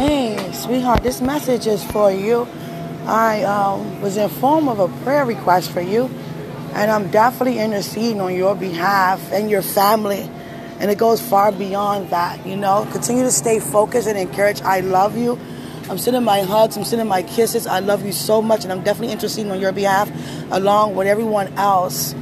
[0.00, 2.48] Hey, sweetheart, this message is for you.
[3.04, 6.04] I um, was informed of a prayer request for you,
[6.72, 10.22] and I'm definitely interceding on your behalf and your family.
[10.78, 12.88] And it goes far beyond that, you know.
[12.92, 14.62] Continue to stay focused and encouraged.
[14.62, 15.38] I love you.
[15.90, 17.66] I'm sending my hugs, I'm sending my kisses.
[17.66, 20.10] I love you so much, and I'm definitely interceding on your behalf
[20.50, 22.14] along with everyone else.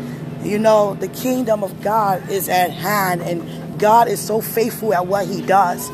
[0.42, 5.06] You know, the kingdom of God is at hand, and God is so faithful at
[5.06, 5.88] what He does.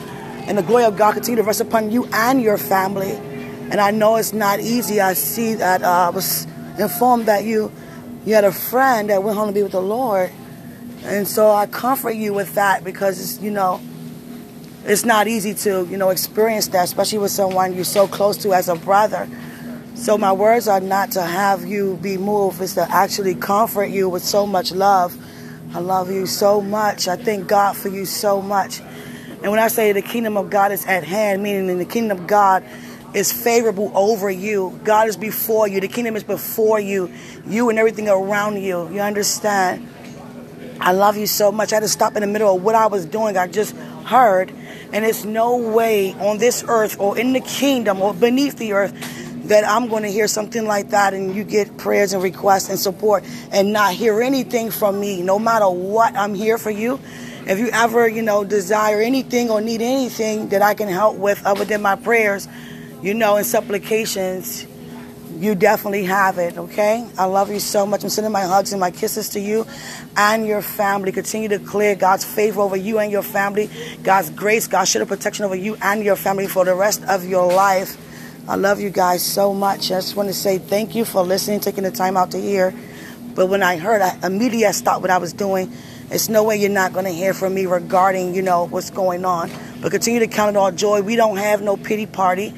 [0.46, 3.12] And the glory of God continue to rest upon you and your family.
[3.12, 5.00] And I know it's not easy.
[5.00, 6.46] I see that uh, I was
[6.78, 7.72] informed that you
[8.24, 10.30] you had a friend that went home to be with the Lord.
[11.04, 13.80] And so I comfort you with that because it's, you know,
[14.86, 18.54] it's not easy to, you know, experience that, especially with someone you're so close to
[18.54, 19.28] as a brother.
[19.94, 24.08] So my words are not to have you be moved, it's to actually comfort you
[24.08, 25.16] with so much love.
[25.74, 27.06] I love you so much.
[27.08, 28.80] I thank God for you so much.
[29.44, 32.26] And when I say the kingdom of God is at hand, meaning the kingdom of
[32.26, 32.64] God
[33.12, 34.80] is favorable over you.
[34.84, 35.80] God is before you.
[35.80, 37.12] The kingdom is before you.
[37.46, 38.88] You and everything around you.
[38.88, 39.86] You understand?
[40.80, 41.74] I love you so much.
[41.74, 43.36] I had to stop in the middle of what I was doing.
[43.36, 44.50] I just heard.
[44.94, 48.94] And it's no way on this earth or in the kingdom or beneath the earth
[49.48, 52.78] that I'm going to hear something like that and you get prayers and requests and
[52.78, 55.20] support and not hear anything from me.
[55.20, 56.98] No matter what, I'm here for you.
[57.46, 61.44] If you ever, you know, desire anything or need anything that I can help with
[61.44, 62.48] other than my prayers,
[63.02, 64.66] you know, and supplications,
[65.36, 67.06] you definitely have it, okay?
[67.18, 68.02] I love you so much.
[68.02, 69.66] I'm sending my hugs and my kisses to you
[70.16, 71.12] and your family.
[71.12, 73.68] Continue to clear God's favor over you and your family,
[74.02, 77.24] God's grace, God's shield of protection over you and your family for the rest of
[77.24, 77.98] your life.
[78.48, 79.90] I love you guys so much.
[79.90, 82.72] I just want to say thank you for listening, taking the time out to hear.
[83.34, 85.72] But when I heard, I immediately I stopped what I was doing
[86.10, 89.24] it's no way you're not going to hear from me regarding, you know, what's going
[89.24, 89.50] on.
[89.80, 91.02] But continue to count it all joy.
[91.02, 92.54] We don't have no pity party.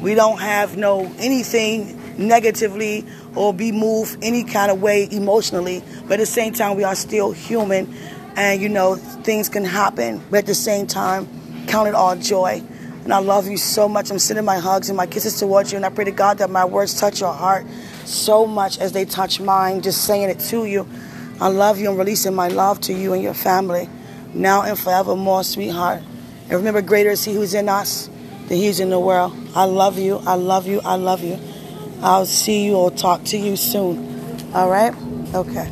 [0.00, 5.82] We don't have no anything negatively or be moved any kind of way emotionally.
[6.02, 7.94] But at the same time, we are still human.
[8.36, 10.22] And, you know, things can happen.
[10.30, 11.28] But at the same time,
[11.66, 12.62] count it all joy.
[13.04, 14.10] And I love you so much.
[14.10, 15.76] I'm sending my hugs and my kisses towards you.
[15.76, 17.64] And I pray to God that my words touch your heart
[18.04, 20.86] so much as they touch mine, just saying it to you.
[21.40, 23.88] I love you and releasing my love to you and your family
[24.34, 26.02] now and forevermore, sweetheart.
[26.44, 28.08] And remember, greater is He who's in us
[28.48, 29.34] than He's in the world.
[29.54, 30.18] I love you.
[30.26, 30.80] I love you.
[30.84, 31.38] I love you.
[32.00, 34.52] I'll see you or talk to you soon.
[34.54, 34.94] All right?
[35.34, 35.70] Okay.